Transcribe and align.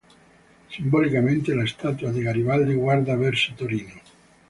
Simbolicamente, 0.67 1.53
la 1.53 1.67
statua 1.67 2.09
di 2.09 2.23
Garibaldi 2.23 2.73
guarda 2.73 3.15
verso 3.15 3.53
Torino. 3.55 4.01